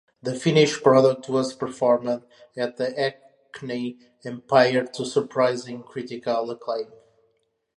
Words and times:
The 0.23 0.33
finished 0.33 0.81
product 0.81 1.29
was 1.29 1.53
performed 1.53 2.23
at 2.57 2.75
the 2.77 2.89
Hackney 3.43 3.99
Empire 4.25 4.87
to 4.87 5.05
surprising 5.05 5.83
critical 5.83 6.49
acclaim. 6.49 6.91